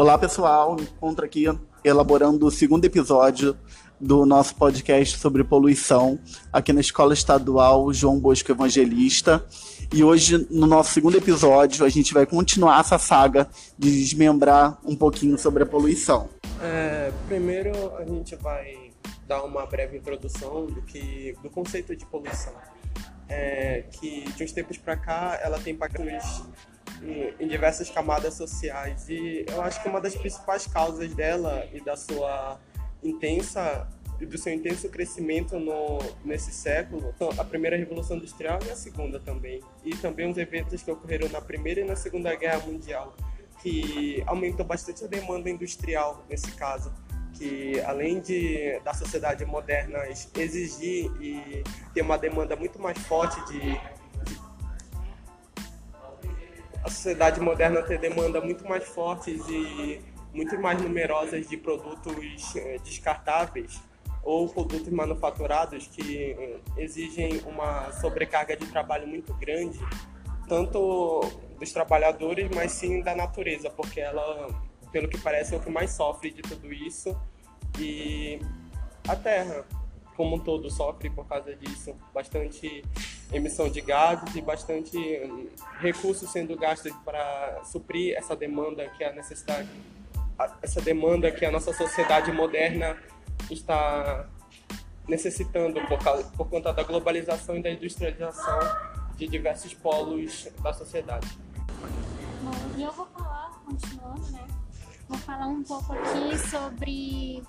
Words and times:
Olá, 0.00 0.16
pessoal. 0.16 0.78
Encontro 0.80 1.26
aqui 1.26 1.44
elaborando 1.84 2.46
o 2.46 2.50
segundo 2.50 2.86
episódio 2.86 3.54
do 4.00 4.24
nosso 4.24 4.54
podcast 4.54 5.18
sobre 5.18 5.44
poluição, 5.44 6.18
aqui 6.50 6.72
na 6.72 6.80
Escola 6.80 7.12
Estadual 7.12 7.92
João 7.92 8.18
Bosco 8.18 8.50
Evangelista. 8.50 9.44
E 9.92 10.02
hoje, 10.02 10.46
no 10.50 10.66
nosso 10.66 10.94
segundo 10.94 11.18
episódio, 11.18 11.84
a 11.84 11.90
gente 11.90 12.14
vai 12.14 12.24
continuar 12.24 12.80
essa 12.80 12.98
saga 12.98 13.46
de 13.78 13.90
desmembrar 13.90 14.78
um 14.86 14.96
pouquinho 14.96 15.36
sobre 15.36 15.64
a 15.64 15.66
poluição. 15.66 16.30
É, 16.62 17.12
primeiro, 17.28 17.94
a 17.98 18.04
gente 18.06 18.34
vai 18.36 18.92
dar 19.28 19.42
uma 19.42 19.66
breve 19.66 19.98
introdução 19.98 20.64
do, 20.64 20.80
que, 20.80 21.36
do 21.42 21.50
conceito 21.50 21.94
de 21.94 22.06
poluição. 22.06 22.54
É, 23.28 23.84
que 23.92 24.24
de 24.32 24.44
uns 24.44 24.52
tempos 24.52 24.78
para 24.78 24.96
cá 24.96 25.38
ela 25.42 25.58
tem 25.60 25.74
impactos 25.74 26.42
em, 27.02 27.48
diversas 27.48 27.90
camadas 27.90 28.34
sociais. 28.34 29.08
E 29.08 29.44
eu 29.48 29.62
acho 29.62 29.82
que 29.82 29.88
uma 29.88 30.00
das 30.00 30.14
principais 30.14 30.66
causas 30.66 31.14
dela 31.14 31.66
e 31.72 31.80
da 31.80 31.96
sua 31.96 32.58
intensa 33.02 33.88
do 34.26 34.36
seu 34.36 34.52
intenso 34.52 34.86
crescimento 34.90 35.58
no, 35.58 35.98
nesse 36.22 36.52
século, 36.52 37.14
a 37.38 37.44
primeira 37.44 37.74
revolução 37.76 38.18
industrial 38.18 38.58
e 38.66 38.70
a 38.70 38.76
segunda 38.76 39.18
também, 39.18 39.62
e 39.82 39.96
também 39.96 40.30
os 40.30 40.36
eventos 40.36 40.82
que 40.82 40.90
ocorreram 40.90 41.26
na 41.30 41.40
primeira 41.40 41.80
e 41.80 41.84
na 41.84 41.96
segunda 41.96 42.34
guerra 42.34 42.66
mundial, 42.66 43.16
que 43.62 44.22
aumentou 44.26 44.66
bastante 44.66 45.04
a 45.04 45.06
demanda 45.06 45.48
industrial 45.48 46.24
nesse 46.28 46.52
caso, 46.52 46.92
que 47.32 47.80
além 47.80 48.20
de 48.20 48.78
da 48.84 48.92
sociedade 48.92 49.44
moderna 49.44 50.00
exigir 50.36 51.10
e 51.20 51.62
ter 51.94 52.02
uma 52.02 52.18
demanda 52.18 52.54
muito 52.56 52.78
mais 52.78 52.98
forte 52.98 53.42
de 53.50 53.80
a 56.84 56.88
sociedade 56.88 57.40
moderna 57.40 57.82
ter 57.82 57.98
demanda 57.98 58.40
muito 58.40 58.66
mais 58.68 58.84
fortes 58.84 59.42
e 59.48 60.00
muito 60.32 60.58
mais 60.60 60.80
numerosas 60.80 61.48
de 61.48 61.56
produtos 61.56 62.56
eh, 62.56 62.78
descartáveis 62.82 63.80
ou 64.22 64.48
produtos 64.48 64.88
manufaturados 64.88 65.86
que 65.88 66.32
eh, 66.32 66.60
exigem 66.76 67.40
uma 67.46 67.90
sobrecarga 67.92 68.56
de 68.56 68.66
trabalho 68.66 69.06
muito 69.06 69.34
grande, 69.34 69.78
tanto 70.48 71.20
dos 71.58 71.72
trabalhadores, 71.72 72.48
mas 72.54 72.72
sim 72.72 73.02
da 73.02 73.14
natureza, 73.14 73.70
porque 73.70 74.00
ela, 74.00 74.48
pelo 74.92 75.08
que 75.08 75.18
parece, 75.18 75.54
é 75.54 75.58
o 75.58 75.60
que 75.60 75.70
mais 75.70 75.90
sofre 75.90 76.30
de 76.30 76.42
tudo 76.42 76.72
isso. 76.72 77.16
E 77.78 78.40
a 79.06 79.16
Terra, 79.16 79.64
como 80.20 80.36
um 80.36 80.38
todo, 80.38 80.70
sofre 80.70 81.08
por 81.08 81.26
causa 81.26 81.56
disso. 81.56 81.96
Bastante 82.12 82.84
emissão 83.32 83.70
de 83.70 83.80
gases 83.80 84.36
e 84.36 84.42
bastante 84.42 84.98
hum, 84.98 85.48
recursos 85.78 86.30
sendo 86.30 86.54
gastos 86.58 86.92
para 87.06 87.62
suprir 87.64 88.14
essa 88.18 88.36
demanda 88.36 88.86
que 88.88 89.02
a 89.02 89.14
necessidade 89.14 89.66
essa 90.62 90.80
demanda 90.82 91.30
que 91.30 91.44
a 91.44 91.50
nossa 91.50 91.72
sociedade 91.72 92.30
moderna 92.32 92.98
está 93.50 94.28
necessitando 95.08 95.80
por, 95.86 95.98
causa, 95.98 96.24
por 96.36 96.48
conta 96.48 96.70
da 96.70 96.82
globalização 96.82 97.56
e 97.56 97.62
da 97.62 97.70
industrialização 97.70 98.58
de 99.16 99.26
diversos 99.26 99.72
polos 99.72 100.48
da 100.62 100.72
sociedade. 100.74 101.28
Bom, 102.42 102.52
e 102.76 102.82
eu 102.82 102.92
vou 102.92 103.06
falar, 103.06 103.62
continuando, 103.64 104.30
né? 104.32 104.46
Vou 105.10 105.18
falar 105.18 105.48
um 105.48 105.64
pouco 105.64 105.92
aqui 105.92 106.38
sobre. 106.38 107.42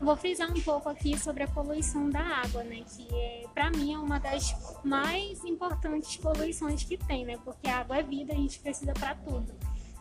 Vou 0.00 0.16
frisar 0.16 0.48
um 0.52 0.60
pouco 0.60 0.88
aqui 0.88 1.18
sobre 1.18 1.42
a 1.42 1.48
poluição 1.48 2.08
da 2.08 2.20
água, 2.20 2.62
né? 2.62 2.84
Que 2.94 3.12
é, 3.12 3.44
para 3.52 3.70
mim 3.70 3.92
é 3.92 3.98
uma 3.98 4.20
das 4.20 4.54
mais 4.84 5.44
importantes 5.44 6.16
poluições 6.16 6.84
que 6.84 6.96
tem, 6.96 7.24
né? 7.24 7.36
Porque 7.44 7.68
a 7.68 7.78
água 7.78 7.96
é 7.96 8.04
vida, 8.04 8.32
a 8.32 8.36
gente 8.36 8.60
precisa 8.60 8.92
para 8.92 9.16
tudo. 9.16 9.52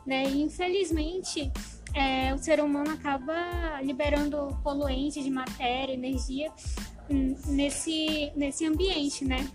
Né? 0.06 0.26
E 0.30 0.44
infelizmente 0.44 1.52
é, 1.92 2.36
o 2.36 2.38
ser 2.38 2.60
humano 2.60 2.92
acaba 2.92 3.82
liberando 3.82 4.56
poluentes 4.64 5.24
de 5.24 5.32
matéria, 5.32 5.94
energia 5.94 6.52
nesse, 7.48 8.32
nesse 8.36 8.64
ambiente, 8.64 9.26
né? 9.26 9.50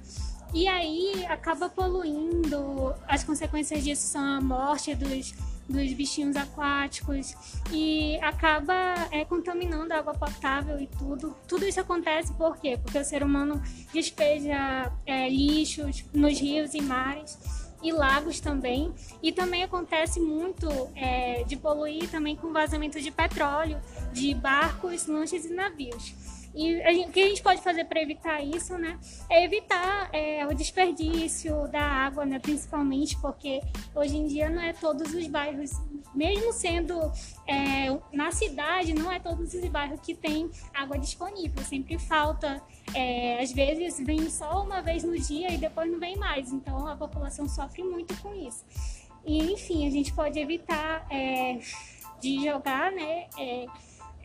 E 0.53 0.67
aí 0.67 1.25
acaba 1.27 1.69
poluindo, 1.69 2.93
as 3.07 3.23
consequências 3.23 3.85
disso 3.85 4.09
são 4.09 4.21
a 4.21 4.41
morte 4.41 4.97
dos, 4.97 5.33
dos 5.69 5.93
bichinhos 5.93 6.37
aquáticos 6.37 7.35
e 7.71 8.19
acaba 8.21 9.09
é, 9.11 9.25
contaminando 9.25 9.93
a 9.93 9.99
água 9.99 10.15
potável 10.15 10.81
e 10.81 10.87
tudo. 10.87 11.37
Tudo 11.47 11.65
isso 11.67 11.81
acontece 11.81 12.33
por 12.35 12.57
quê? 12.59 12.79
Porque 12.83 12.99
o 12.99 13.05
ser 13.05 13.23
humano 13.23 13.63
despeja 13.93 14.93
é, 15.07 15.29
lixos 15.29 16.05
nos 16.13 16.39
rios 16.39 16.75
e 16.75 16.81
mares 16.81 17.39
e 17.83 17.93
lagos 17.93 18.41
também. 18.41 18.93
E 19.23 19.33
também 19.33 19.63
acontece 19.63 20.21
muito 20.21 20.69
é, 20.95 21.43
de 21.45 21.57
poluir 21.57 22.09
também 22.11 22.37
com 22.37 22.53
vazamento 22.53 23.01
de 23.01 23.11
petróleo 23.11 23.81
de 24.13 24.33
barcos, 24.35 25.07
lanchas 25.07 25.45
e 25.45 25.53
navios. 25.53 26.15
E 26.55 26.83
gente, 26.95 27.09
o 27.09 27.13
que 27.13 27.21
a 27.21 27.29
gente 27.29 27.43
pode 27.43 27.63
fazer 27.63 27.85
para 27.85 28.03
evitar 28.03 28.43
isso, 28.45 28.77
né? 28.77 28.99
É 29.31 29.45
evitar 29.45 30.11
é, 30.13 30.47
o 30.47 30.55
desperdício 30.55 31.67
da 31.69 31.81
água, 31.81 32.27
né? 32.27 32.39
Principalmente 32.39 33.19
porque 33.21 33.61
hoje 33.95 34.17
em 34.17 34.27
dia 34.27 34.51
não 34.51 34.61
é 34.61 34.73
todos 34.75 35.15
os 35.15 35.27
bairros, 35.27 35.71
mesmo 36.15 36.53
sendo 36.53 36.95
é, 37.47 37.87
na 38.13 38.31
cidade, 38.31 38.93
não 38.93 39.11
é 39.11 39.19
todos 39.19 39.55
os 39.55 39.65
bairros 39.69 40.01
que 40.01 40.15
tem 40.15 40.51
água 40.75 40.99
disponível. 40.99 41.63
Sempre 41.65 41.99
falta, 41.99 42.63
é, 42.95 43.43
às 43.43 43.51
vezes 43.53 43.99
vem 44.05 44.29
só 44.29 44.63
uma 44.63 44.83
vez 44.83 45.05
no 45.05 45.19
dia 45.19 45.51
e 45.53 45.57
depois 45.57 45.91
não 45.91 45.99
vem 45.99 46.17
mais. 46.17 46.53
Então 46.53 46.87
a 46.87 46.97
população 46.97 47.49
sofre 47.49 47.83
muito 47.83 48.15
com 48.21 48.35
isso. 48.35 48.63
E 49.25 49.53
enfim, 49.53 49.87
a 49.87 49.91
gente 49.91 50.13
pode 50.13 50.39
evitar 50.39 51.07
é, 51.11 51.59
de 52.21 52.45
jogar, 52.45 52.93
né? 52.93 53.27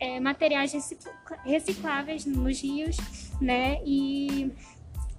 É, 0.00 0.20
materiais 0.20 0.72
recicláveis 1.44 2.24
nos 2.24 2.60
rios, 2.60 2.96
né? 3.40 3.80
E, 3.84 4.52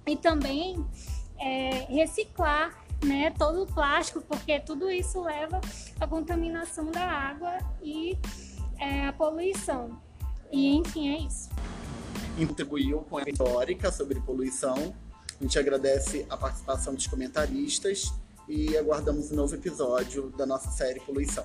e 0.06 0.16
também 0.16 0.84
é, 1.38 1.86
reciclar 1.88 2.80
né, 3.04 3.30
todo 3.38 3.62
o 3.62 3.66
plástico, 3.66 4.20
porque 4.20 4.60
tudo 4.60 4.90
isso 4.90 5.20
leva 5.22 5.60
à 5.98 6.06
contaminação 6.06 6.90
da 6.90 7.04
água 7.04 7.58
e 7.82 8.16
é, 8.78 9.06
a 9.06 9.12
poluição. 9.12 10.00
E 10.50 10.76
enfim, 10.76 11.14
é 11.14 11.18
isso. 11.26 11.48
Contribuiu 12.36 13.00
com 13.02 13.18
a 13.18 13.22
histórica 13.22 13.92
sobre 13.92 14.20
poluição. 14.20 14.94
A 15.38 15.42
gente 15.42 15.58
agradece 15.58 16.26
a 16.28 16.36
participação 16.36 16.94
dos 16.94 17.06
comentaristas 17.06 18.12
e 18.48 18.76
aguardamos 18.76 19.30
um 19.30 19.36
novo 19.36 19.54
episódio 19.54 20.30
da 20.36 20.44
nossa 20.44 20.70
série 20.70 21.00
Poluição. 21.00 21.44